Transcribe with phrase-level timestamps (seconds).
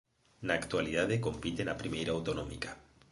[0.45, 2.71] Na actualidade compite na Primeira Autonómica.